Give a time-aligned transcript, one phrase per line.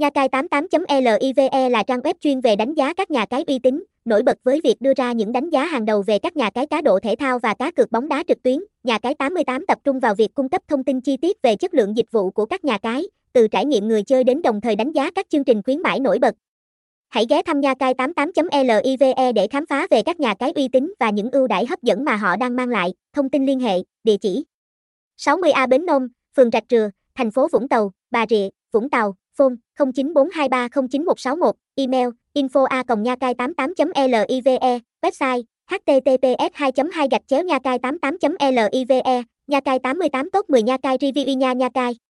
[0.00, 3.84] Nha Cai 88.live là trang web chuyên về đánh giá các nhà cái uy tín,
[4.04, 6.66] nổi bật với việc đưa ra những đánh giá hàng đầu về các nhà cái
[6.66, 8.58] cá độ thể thao và cá cược bóng đá trực tuyến.
[8.82, 11.74] Nhà cái 88 tập trung vào việc cung cấp thông tin chi tiết về chất
[11.74, 14.76] lượng dịch vụ của các nhà cái, từ trải nghiệm người chơi đến đồng thời
[14.76, 16.34] đánh giá các chương trình khuyến mãi nổi bật.
[17.08, 20.94] Hãy ghé thăm Nha Cai 88.live để khám phá về các nhà cái uy tín
[21.00, 22.94] và những ưu đãi hấp dẫn mà họ đang mang lại.
[23.12, 24.44] Thông tin liên hệ, địa chỉ
[25.18, 29.56] 60A Bến Nôm, phường Rạch Trừa, thành phố Vũng Tàu, Bà Rịa, Vũng Tàu, phone
[29.78, 37.58] 0942309161, email info a nha cai 88 live website https 2 2 gạch chéo nha
[37.58, 42.09] cai 88 live nha cai 88 tốt 10 nha cai review nha nha cai.